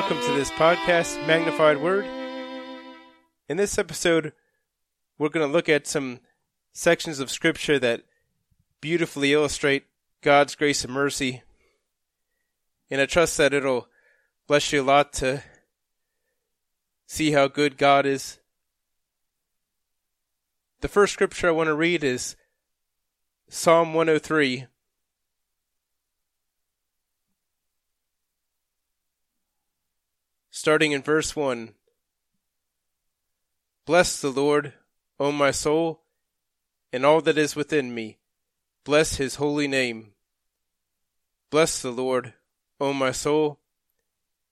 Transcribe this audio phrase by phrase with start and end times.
[0.00, 2.06] Welcome to this podcast, Magnified Word.
[3.50, 4.32] In this episode,
[5.18, 6.20] we're going to look at some
[6.72, 8.04] sections of Scripture that
[8.80, 9.84] beautifully illustrate
[10.22, 11.42] God's grace and mercy.
[12.90, 13.88] And I trust that it'll
[14.46, 15.42] bless you a lot to
[17.06, 18.38] see how good God is.
[20.80, 22.36] The first scripture I want to read is
[23.50, 24.66] Psalm 103.
[30.60, 31.72] Starting in verse 1.
[33.86, 34.74] Bless the Lord,
[35.18, 36.02] O my soul,
[36.92, 38.18] and all that is within me.
[38.84, 40.12] Bless his holy name.
[41.48, 42.34] Bless the Lord,
[42.78, 43.58] O my soul,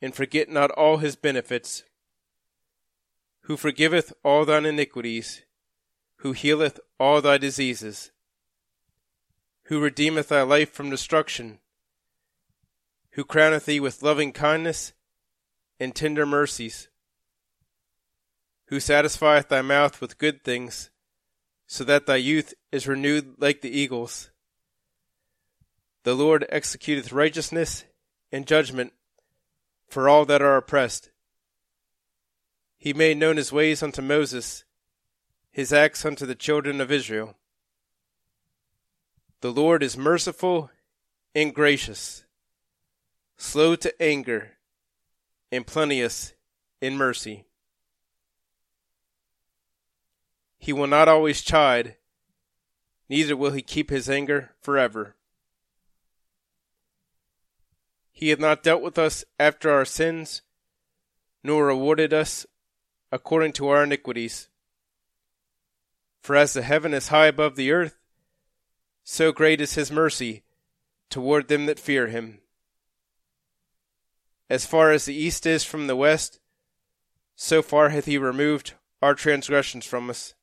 [0.00, 1.82] and forget not all his benefits,
[3.40, 5.42] who forgiveth all thine iniquities,
[6.18, 8.12] who healeth all thy diseases,
[9.64, 11.58] who redeemeth thy life from destruction,
[13.14, 14.92] who crowneth thee with loving kindness
[15.78, 16.88] and tender mercies,
[18.66, 20.90] who satisfieth thy mouth with good things,
[21.66, 24.30] so that thy youth is renewed like the eagles.
[26.04, 27.84] The Lord executeth righteousness
[28.30, 28.92] and judgment
[29.88, 31.10] for all that are oppressed.
[32.78, 34.64] He made known his ways unto Moses,
[35.50, 37.36] his acts unto the children of Israel.
[39.40, 40.70] The Lord is merciful
[41.34, 42.24] and gracious,
[43.36, 44.55] slow to anger,
[45.50, 46.34] and plenteous
[46.80, 47.44] in mercy.
[50.58, 51.96] He will not always chide,
[53.08, 55.14] neither will he keep his anger forever.
[58.10, 60.42] He hath not dealt with us after our sins,
[61.44, 62.46] nor rewarded us
[63.12, 64.48] according to our iniquities.
[66.20, 67.98] For as the heaven is high above the earth,
[69.04, 70.42] so great is his mercy
[71.10, 72.40] toward them that fear him.
[74.48, 76.40] As far as the east is from the west,
[77.34, 80.34] so far hath he removed our transgressions from us.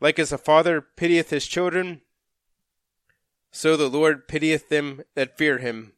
[0.00, 2.00] Like as a father pitieth his children,
[3.50, 5.92] so the Lord pitieth them that fear him.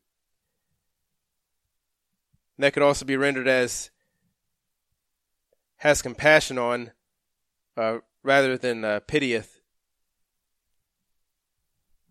[2.59, 3.91] That could also be rendered as
[5.79, 6.93] has compassion on,
[7.77, 9.61] uh, rather than uh, pitieth.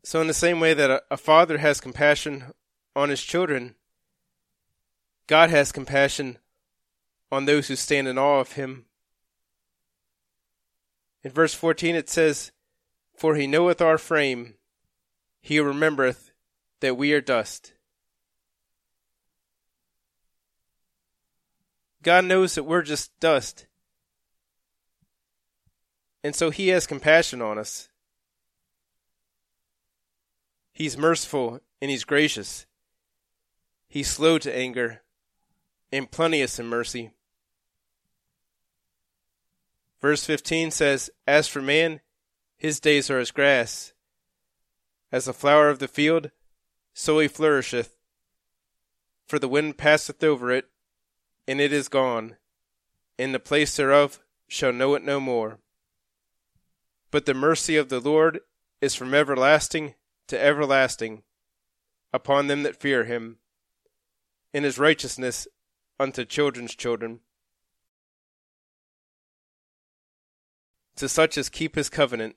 [0.04, 2.54] So, in the same way that a, a father has compassion
[2.96, 3.76] on his children,
[5.32, 6.40] God has compassion
[7.32, 8.84] on those who stand in awe of him.
[11.24, 12.52] In verse 14 it says,
[13.16, 14.56] For he knoweth our frame,
[15.42, 16.32] he remembereth
[16.82, 17.72] that we are dust.
[22.04, 23.68] God knows that we're just dust.
[26.26, 27.88] And so he has compassion on us.
[30.74, 32.66] He's merciful and he's gracious.
[33.88, 35.04] He's slow to anger
[35.92, 37.12] and plenteous in mercy.
[40.02, 42.02] Verse 15 says, As for man,
[42.58, 43.94] his days are as grass.
[45.12, 46.32] As the flower of the field,
[46.94, 47.96] so he flourisheth.
[49.28, 50.66] For the wind passeth over it,
[51.48, 52.38] and it is gone,
[53.18, 55.60] and the place thereof shall know it no more.
[57.12, 58.40] But the mercy of the Lord
[58.80, 59.96] is from everlasting
[60.28, 61.24] to everlasting
[62.14, 63.38] upon them that fear him,
[64.54, 65.48] and his righteousness
[66.02, 67.20] unto children's children.
[70.96, 72.36] To such as keep his covenant,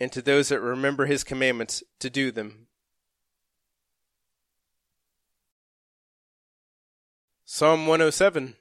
[0.00, 2.66] and to those that remember his commandments to do them.
[7.44, 8.54] Psalm 107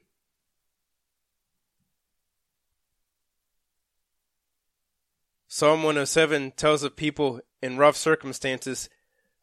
[5.48, 8.90] Psalm 107 tells of people in rough circumstances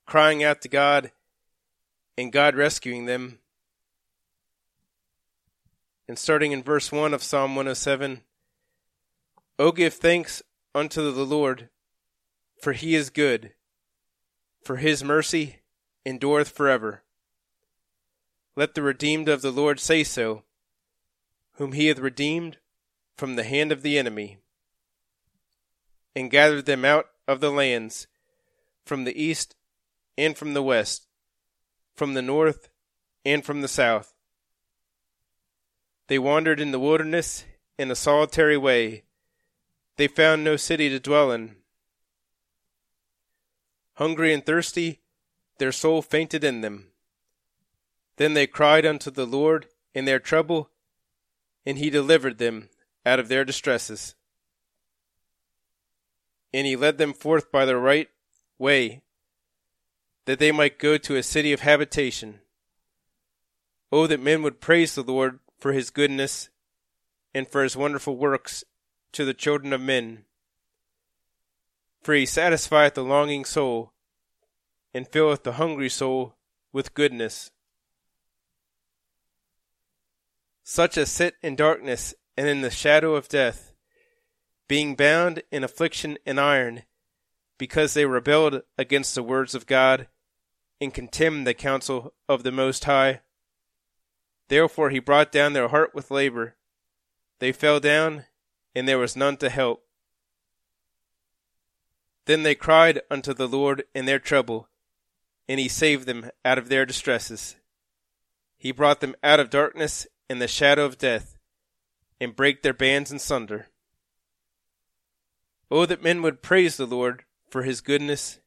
[0.07, 1.11] crying out to God
[2.17, 3.41] and God rescuing them.
[6.07, 8.23] And starting in verse 1 of Psalm 107
[9.59, 10.43] O give thanks
[10.75, 11.69] unto the Lord,
[12.61, 13.53] for he is good,
[14.65, 15.61] for his mercy
[16.05, 17.03] endureth forever.
[18.57, 20.43] Let the redeemed of the Lord say so,
[21.53, 22.59] whom he hath redeemed
[23.17, 24.39] from the hand of the enemy,
[26.17, 28.09] and gathered them out of the lands,
[28.85, 29.55] from the east
[30.19, 31.07] and from the west,
[31.95, 32.69] from the north
[33.25, 34.14] and from the south.
[36.07, 37.45] They wandered in the wilderness
[37.79, 39.05] in a solitary way.
[39.97, 41.57] They found no city to dwell in.
[43.95, 45.01] Hungry and thirsty,
[45.59, 46.89] their soul fainted in them.
[48.17, 50.71] Then they cried unto the Lord in their trouble,
[51.65, 52.69] and he delivered them
[53.07, 54.15] out of their distresses.
[56.53, 58.09] And he led them forth by the right
[58.59, 59.03] way,
[60.27, 62.41] that they might go to a city of habitation.
[63.91, 66.51] Oh, that men would praise the Lord for his goodness
[67.33, 68.65] and for his wonderful works
[69.13, 70.27] to the children of men.
[72.03, 73.95] For he satisfieth the longing soul,
[74.93, 76.35] and filleth the hungry soul
[76.71, 77.51] with goodness.
[80.63, 83.73] Such as sit in darkness and in the shadow of death,
[84.69, 86.83] being bound in affliction and iron,
[87.57, 90.09] because they rebelled against the words of God,
[90.79, 93.23] and contemned the counsel of the Most High.
[94.55, 96.55] Therefore he brought down their heart with labor.
[97.41, 98.27] They fell down,
[98.73, 99.85] and there was none to help.
[102.27, 104.69] Then they cried unto the Lord in their trouble,
[105.49, 107.57] and he saved them out of their distresses.
[108.57, 111.37] He brought them out of darkness and the shadow of death,
[112.21, 113.71] and brake their bands in sunder.
[115.69, 118.39] Oh, that men would praise the Lord for his goodness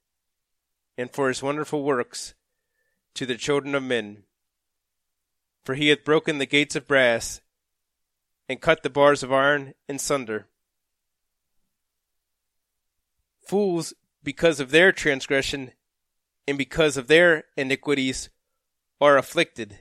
[0.98, 2.33] and for his wonderful works
[3.13, 4.24] to the children of men.
[5.67, 7.41] For he hath broken the gates of brass
[8.47, 10.47] and cut the bars of iron in sunder.
[13.45, 13.93] Fools,
[14.23, 15.73] because of their transgression
[16.47, 18.29] and because of their iniquities,
[19.01, 19.77] are afflicted.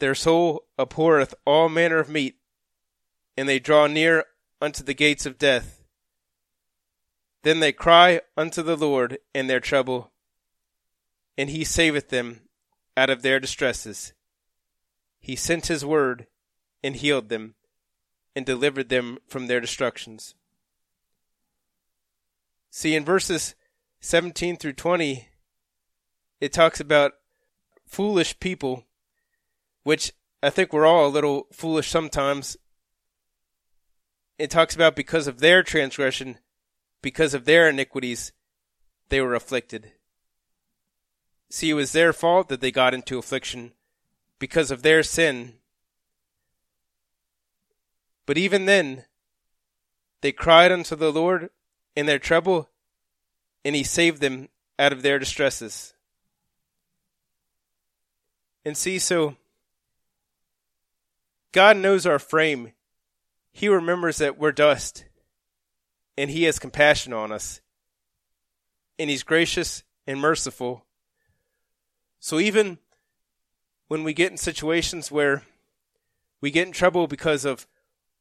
[0.00, 2.40] Their soul abhorreth all manner of meat,
[3.36, 4.24] and they draw near
[4.60, 5.84] unto the gates of death.
[7.44, 10.10] Then they cry unto the Lord in their trouble,
[11.36, 12.40] and he saveth them
[12.96, 14.14] out of their distresses.
[15.20, 16.26] He sent his word
[16.82, 17.54] and healed them
[18.34, 20.34] and delivered them from their destructions.
[22.70, 23.54] See, in verses
[24.00, 25.28] 17 through 20,
[26.40, 27.12] it talks about
[27.86, 28.84] foolish people,
[29.82, 30.12] which
[30.42, 32.56] I think we're all a little foolish sometimes.
[34.38, 36.38] It talks about because of their transgression,
[37.02, 38.32] because of their iniquities,
[39.08, 39.92] they were afflicted.
[41.50, 43.72] See, it was their fault that they got into affliction
[44.38, 45.54] because of their sin.
[48.26, 49.04] But even then,
[50.20, 51.50] they cried unto the Lord
[51.96, 52.68] in their trouble,
[53.64, 54.48] and he saved them
[54.78, 55.94] out of their distresses.
[58.64, 59.36] And see, so
[61.52, 62.72] God knows our frame.
[63.50, 65.04] He remembers that we're dust
[66.18, 67.60] and He has compassion on us.
[68.98, 70.84] And He's gracious and merciful.
[72.20, 72.78] So even
[73.88, 75.42] when we get in situations where
[76.40, 77.66] we get in trouble because of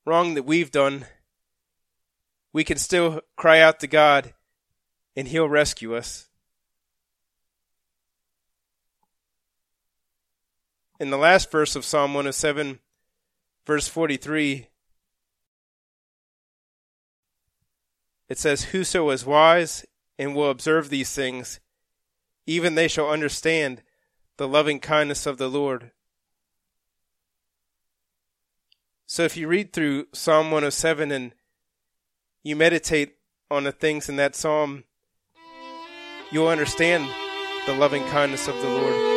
[0.05, 1.05] wrong that we've done,
[2.51, 4.33] we can still cry out to God
[5.15, 6.29] and He'll rescue us.
[10.99, 12.79] In the last verse of Psalm 107,
[13.65, 14.67] verse 43,
[18.29, 19.85] It says, Whoso is wise
[20.17, 21.59] and will observe these things,
[22.45, 23.83] even they shall understand
[24.37, 25.91] the loving kindness of the Lord.
[29.05, 31.33] So if you read through Psalm 107 and
[32.43, 33.15] you meditate
[33.49, 34.83] on the things in that psalm,
[36.31, 37.09] you'll understand
[37.65, 39.16] the loving kindness of the Lord.